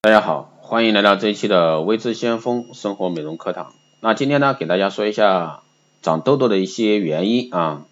[0.00, 3.72] 大家好，欢迎来到这一期的微知先锋生活美容课堂。
[3.98, 5.64] 那今天呢，给大家说一下
[6.02, 7.84] 长痘痘的一些原因啊。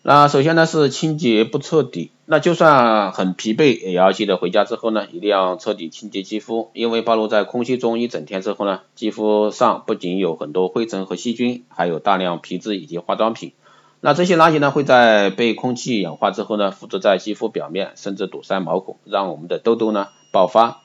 [0.00, 13.52] 那首先呢是清洁不彻底，那就算很疲惫，也要记得回家之后呢，一定要彻底清洁肌肤，因为暴露在空气中一整天之后呢，肌肤上不仅有很多灰尘和细菌，还有大量皮脂以及化妆品。
[14.00, 20.80] 那这些垃圾呢，会在被空气氧化之后呢，附着在肌肤表面，甚至堵塞毛孔，让我们的痘痘呢爆发。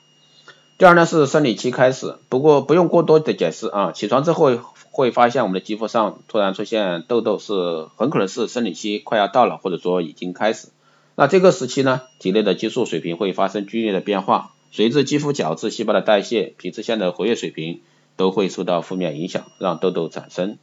[0.78, 4.58] 第二呢是生理期开始，不过不用过多的解释啊，起床之后
[4.90, 10.68] 会发现我们的肌肤上突然出现痘痘，是很可能是生理期快要到了，或者说已经开始。
[11.14, 17.80] 那这个时期呢，体内的激素水平会发生剧烈的变化，随着肌肤角质细胞的代谢，皮脂腺的活跃水平
[18.16, 20.58] 都会受到负面影响，让痘痘产生。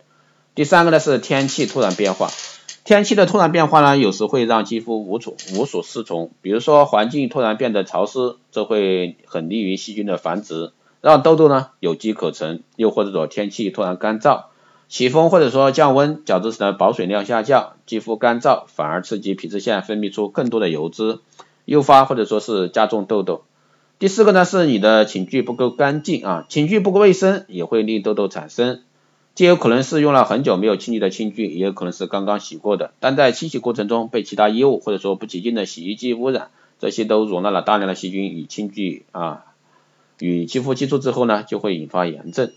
[0.53, 2.29] 第三个呢是天气突然变化，
[2.83, 14.43] 天气的突然变化呢，有时会让肌肤无处无所适从，比如说环境突然变得潮湿，这会很利于细菌的繁殖，让痘痘呢有机可乘；又或者说天气突然干燥，
[14.89, 21.19] 起风或者说降温，角质层的保水量下降，肌肤干燥，反而刺激皮脂腺分泌出更多的油脂，
[21.63, 23.43] 诱发或者说是加重痘痘。
[23.97, 28.81] 第四个呢是你的寝具不够干净啊，寝具不够卫生也会令痘痘产生。
[29.35, 39.45] 既有可能是用了很久没有清理的清具，也有可能是刚刚洗过的，但在清洗过程中被其他衣物或者说不洁净的洗衣机污染，这些都容纳了大量的细菌与清具啊，
[40.19, 42.51] 与肌肤接触之后呢，就会引发炎症。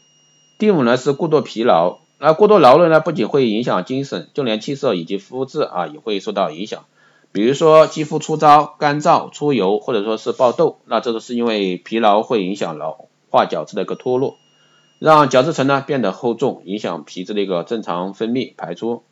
[0.58, 6.84] 第五呢是过度疲劳，那过度劳累呢不仅会影响精神，就连气色以及肤质啊也会受到影响。
[7.33, 14.36] 比如说肌肤粗糙、干燥、出油或者说是爆痘，那这都是因为疲劳会影响老化角质的一个脱落。
[14.98, 19.02] 让角质层呢变得厚重，影响皮脂的一个正常分泌排出。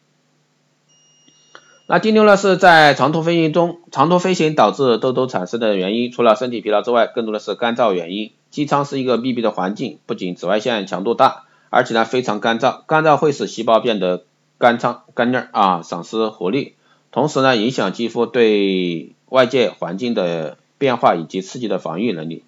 [1.86, 8.32] 那第六呢是在长途飞行中，长途飞行导致痘痘产生的原因，除了身体疲劳之外，更多的是干燥原因。
[8.50, 14.24] 机舱是一个密闭的环境，不仅紫外线强度大，而且呢非常干燥，干燥会使细胞变得
[14.56, 16.74] 干燥干裂啊，丧失活力，
[17.10, 22.44] 同时呢影响肌肤对外界环境的变化以及刺激的防御能力。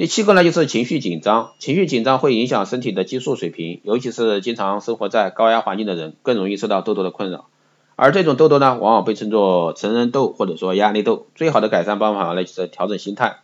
[0.00, 7.50] 第七个呢，就是情绪紧张，情绪紧张会影响身体的激素水平，尤其是经常生活在高压环境的人，更容易受到痘痘的困扰。
[7.96, 11.26] 而这种痘痘呢，往往被称作成人痘或者说压力痘。
[11.34, 13.40] 最好的改善办法呢，就是调整心态，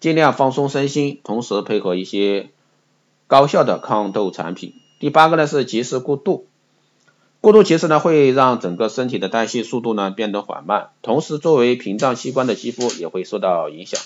[0.00, 2.48] 尽量放松身心，同时配合一些
[3.26, 4.72] 高效的抗痘产品。
[5.00, 6.46] 第八个呢是及时过度，
[7.42, 14.00] 过度其实呢会让整个身体的代谢速度呢变得缓慢，同时作为屏障器官的肌肤也会受到影响。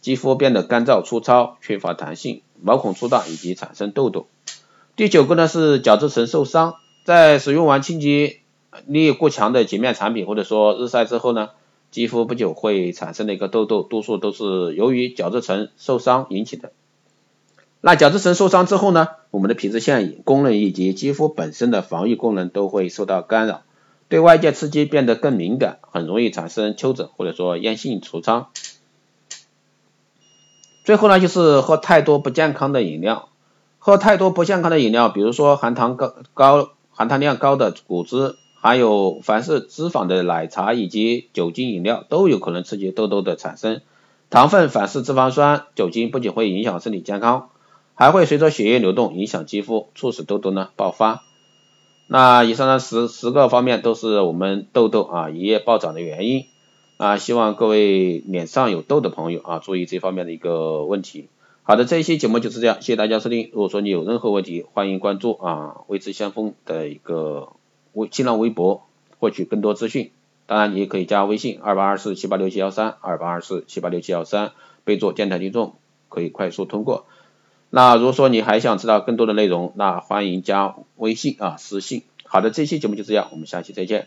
[0.00, 4.26] 肌肤变得干燥粗糙，缺乏弹性，毛孔粗大以及产生痘痘。
[4.96, 8.40] 第九个呢是角质层受伤，在使用完清洁
[8.86, 11.50] 力过强的洁面产品或者说日晒之后呢，
[11.90, 16.72] 肌肤不久会产生的一个痘痘，多数都是由于角质层受伤引起的。
[17.80, 23.62] 那角质层受伤之后呢，我们的皮脂腺功能以及肌肤本身的防御功能都会受到干扰，
[24.08, 28.48] 对外界刺激变得更敏感，很容易产生丘疹或者说炎性痤疮。
[30.88, 33.28] 最后呢，就是喝太多不健康的饮料，
[33.78, 43.82] 喝太多不健康的饮料，比如说含糖高高、含糖量高的果汁，还有凡是脂肪的奶茶以及酒精饮料，都有可能刺激痘痘的产生。
[44.30, 47.50] 糖分、反式脂肪酸、酒精不仅会影响身体健康，
[47.94, 51.22] 还会随着血液流动影响肌肤，促使痘痘呢爆发。
[52.06, 56.46] 那以上的十十个方面都是我们痘痘啊一夜暴涨的原因。
[56.98, 61.28] 啊，希望各位脸上有痘的朋友啊，注意这方面的一个问题。
[61.62, 63.50] 好的，这一期节目就是这样，谢谢大家收听。
[63.52, 67.50] 如果说你有任何问题，欢迎关注啊，未知先锋的一个
[67.92, 68.82] 微新浪微博，
[69.20, 70.10] 获取更多资讯。
[70.46, 74.50] 当然，你也可以加微信二八二四七八六七幺三二八二四七八六七幺三，
[74.82, 75.74] 备注电台听众，
[76.08, 77.06] 可以快速通过。
[77.70, 82.02] 那如果说你还想知道更多的内容，那欢迎加微信啊私信。
[82.24, 84.06] 好的，这期节目就这样，我们下期再见。